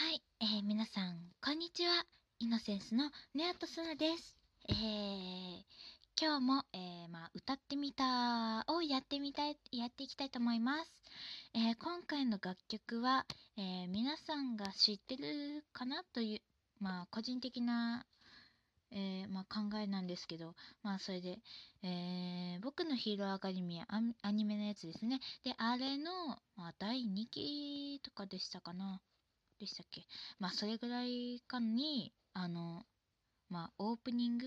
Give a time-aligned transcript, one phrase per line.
[0.00, 2.06] はい、えー、皆さん、こんにちは。
[2.38, 4.34] イノセンスのネアトスナです。
[4.66, 5.62] えー、
[6.18, 10.90] 今日も、えー、まあ、歌ってみたをやってみたい、やっていきたいと思います。
[11.52, 13.26] えー、今回の楽曲は、
[13.58, 16.40] えー、皆さんが知ってるかなという、
[16.82, 18.06] まあ、個人的な、
[18.92, 21.40] えーまあ、考えなんですけど、まあ、それで、
[21.82, 23.86] えー僕のヒーローアカデミア
[24.22, 25.20] アニメのやつですね。
[25.44, 29.02] で、あれの、まあ、第2期とかでしたかな。
[29.60, 30.02] でしたっけ？
[30.38, 32.82] まあそれぐらいかにあの
[33.48, 34.46] まあオープニング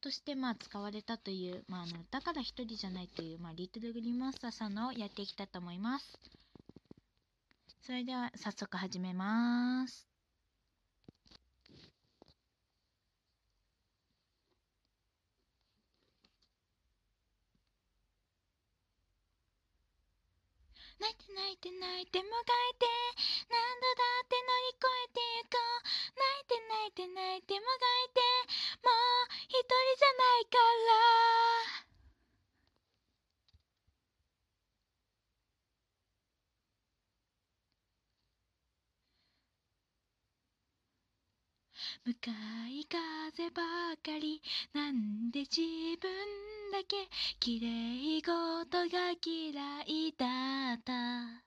[0.00, 6.18] としてまあ使われたという、まあ、あのだから一人じゃないという、まあ、リトルグリーンマスターさんのをやっていきたいと思います。
[7.82, 10.09] それでは早速始めます。
[21.00, 22.84] 泣いて泣いて泣いてもがいて
[23.48, 27.72] 何度だって乗り越えてゆこう泣いて泣いて泣いてもが
[28.04, 28.20] いて
[28.84, 31.90] もう一人じゃないから。
[42.04, 42.30] 向か
[42.68, 43.62] い風ば
[44.02, 44.40] かり
[44.72, 45.60] なんで自
[46.00, 46.96] 分だけ
[47.40, 51.44] 綺麗事が嫌いだった。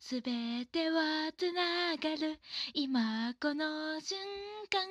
[0.00, 2.38] すべてはつながる。
[2.74, 4.16] 今この瞬
[4.70, 4.86] 間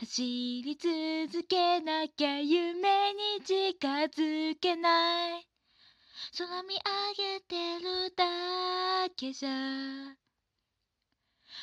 [0.00, 5.46] 走り続けなきゃ夢に近づけない。
[6.36, 10.16] 空見上げてるだけじゃ。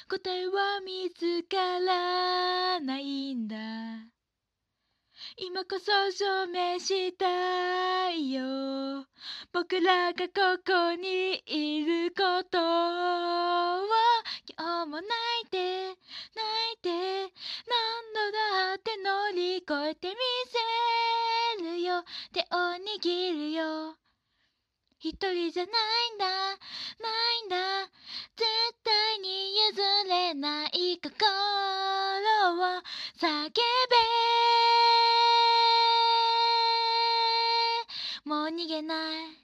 [0.10, 4.12] 答えは見つからないんだ。
[5.36, 9.08] 今こそ証明したいよ。
[9.52, 12.62] 僕らがここにいることを
[14.56, 15.08] 今日も泣
[15.44, 15.98] いて泣
[16.76, 20.16] いて何度だって乗り越えてみ
[21.58, 22.04] せるよ。
[22.32, 22.44] 手を
[23.02, 23.95] 握るよ。
[25.00, 26.58] 一人じゃないんだな
[27.42, 27.89] いんだ。
[28.36, 28.45] 絶
[28.83, 31.26] 対に譲れない心
[32.77, 32.82] を
[33.20, 35.13] 叫べ。
[38.26, 39.44] もう逃げない。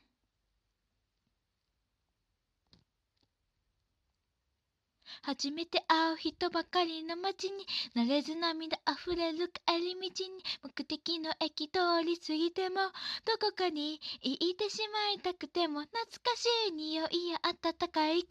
[5.21, 12.77] 初めて会う人ばかりの街に慣れず涙あふれる帰り道に目的の駅通り過ぎても
[13.25, 18.27] どこかに言ってしまいたくても懐かしい匂いや温かい声。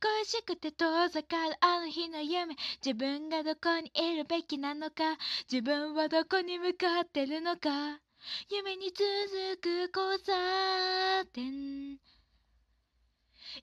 [0.00, 2.56] 恋しくて遠ざかるあの日の夢。
[2.84, 5.18] 自分がどこにいるべきなのか。
[5.50, 8.00] 自分はどこに向かってるのか。
[8.48, 11.98] 夢に続く交差点。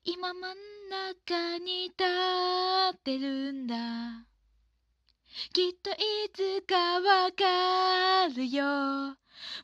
[0.03, 0.57] 今真ん
[0.89, 2.03] 中に立
[2.93, 3.75] ってるんだ。
[5.53, 5.95] きっとい
[6.33, 9.15] つかわかるよ。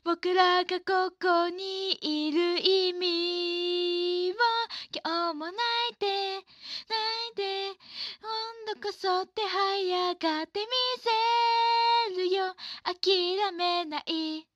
[0.04, 4.36] 僕らがここにいる意味を
[4.92, 5.56] 今日も泣
[5.92, 6.44] いて泣
[7.32, 7.68] いて
[8.66, 10.66] 今度こそって早がってみ
[12.08, 12.54] せるよ。
[12.84, 14.53] 諦めない。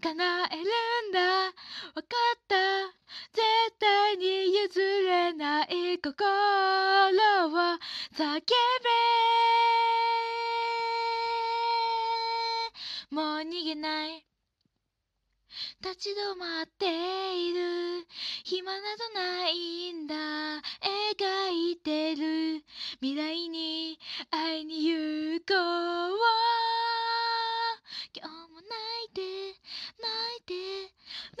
[0.00, 0.62] 叶える
[1.08, 1.20] んだ。
[1.20, 2.04] わかっ
[2.48, 2.56] た。
[3.32, 3.42] 絶
[3.78, 7.78] 対に譲れない心を
[8.14, 8.40] 叫
[13.10, 13.14] べ。
[13.14, 14.24] もう逃げない。
[15.82, 18.06] 立ち止まっている。
[18.44, 20.14] 暇などないんだ。
[20.14, 22.64] 描いてる。
[23.00, 23.98] 未来に
[24.30, 25.54] 会いに行こ
[25.86, 25.89] う。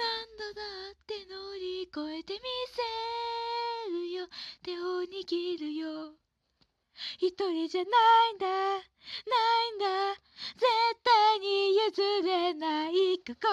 [0.00, 0.62] 何度だ
[0.92, 2.40] って乗り越えてみ
[2.72, 2.80] せ
[3.90, 4.28] るよ。
[4.64, 6.14] 手を握るよ。
[7.18, 7.90] 一人じゃな
[8.30, 8.46] いんだ。
[8.48, 8.80] ない
[9.76, 10.14] んだ。
[10.56, 10.64] 絶
[11.04, 13.52] 対に譲れない心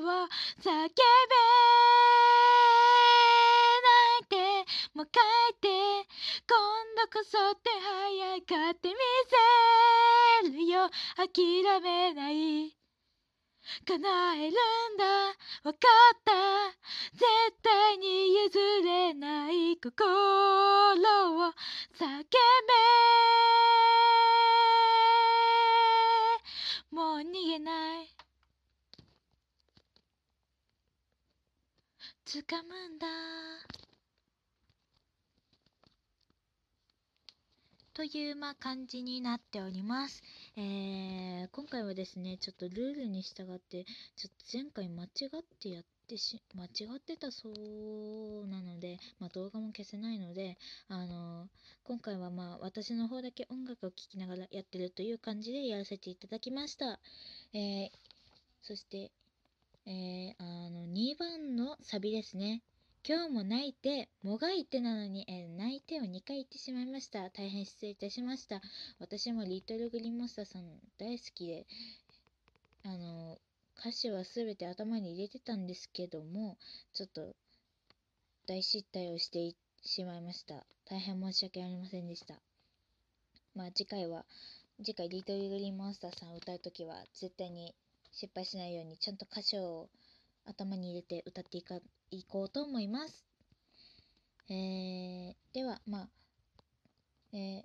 [0.00, 0.26] を。
[0.58, 0.90] 叫べ
[3.78, 4.34] 泣いて
[4.94, 5.20] もう帰
[5.54, 5.68] って。
[6.48, 6.58] 今
[6.96, 8.94] 度こそって早がってみ
[10.42, 10.90] せるよ。
[11.16, 12.81] 諦めない。
[13.86, 15.04] 叶えるんだ。
[15.64, 15.78] わか
[16.14, 16.32] った。
[17.12, 17.24] 絶
[17.62, 20.06] 対に譲れない心
[21.48, 21.52] を
[21.94, 22.32] 叫べ。
[26.90, 28.14] もう逃げない。
[32.26, 33.06] 掴むんだ。
[38.02, 40.24] というま感じになっております。
[40.56, 43.84] えー今回はですね、ちょっとルールに従って、
[44.16, 50.58] ちょっと前回間違ってやってし間違ってたそうなので、まあ、動画も消せないので、
[50.88, 51.48] あの
[51.84, 56.98] 今回はまあ私の方だけ音楽を聴きながらやってるという感じでやらせていただきました。
[57.54, 57.90] えー、
[58.62, 59.12] そして、
[59.86, 62.62] えー、あの2番のサビですね。
[63.04, 67.30] 今日も泣いて、もがいてなのに、えー、泣いてを2回言ってしまいました。
[67.30, 68.62] 大変失礼いたしました。
[69.00, 70.62] 私もリトルグリーンモンスターさん
[70.98, 71.66] 大好きで、
[72.84, 73.38] あの
[73.76, 76.56] 歌詞は全て頭に入れてたんですけども、
[76.92, 77.34] ちょっと
[78.46, 80.64] 大失態をしてしまいました。
[80.88, 82.36] 大変申し訳ありませんでした。
[83.56, 84.24] まあ次回は、
[84.78, 87.74] 次回リトルグリーンモンスターさんを歌うときは絶対に
[88.12, 89.88] 失敗しないようにちゃんと歌詞を
[90.44, 91.80] 頭に入れて歌っていか
[92.12, 93.24] いこうと思います。
[94.50, 96.08] えー、では、まあ、
[97.32, 97.62] えー、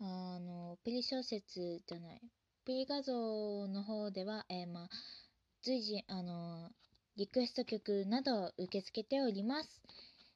[0.00, 2.20] あの、プリ小説じゃない、
[2.64, 4.88] プリ画像の方では、えー、まあ、
[5.62, 6.70] 随時、あの、
[7.16, 9.80] リクエスト曲などを受け付けております。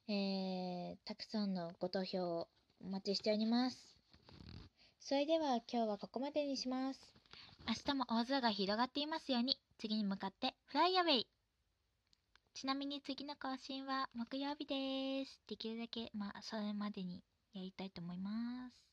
[0.07, 2.47] えー、たくさんのご投票を
[2.81, 3.77] お待ちしております。
[5.01, 7.13] それでは今日はここまでにします。
[7.67, 11.27] 明日も大空が広がっていますように、次に向かってフライアウェイ
[12.59, 15.39] ちなみに次の更新は木曜日です。
[15.47, 17.23] できるだけ、まあ、それまでに
[17.53, 18.88] やりたいと思います。